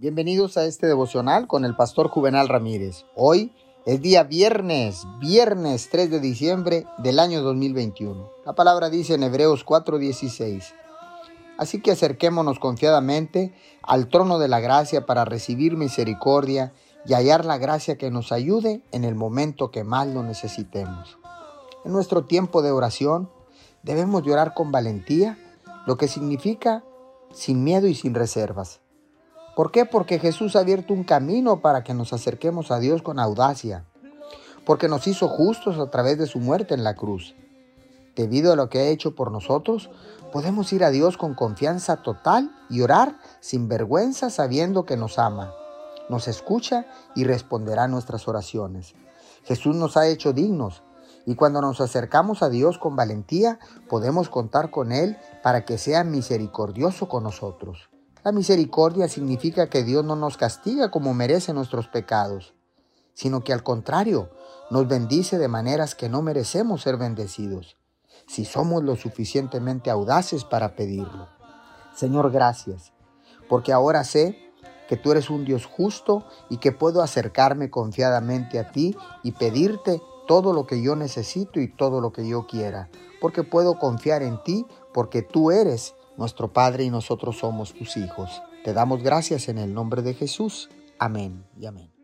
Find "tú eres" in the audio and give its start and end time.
74.96-75.30, 85.22-85.94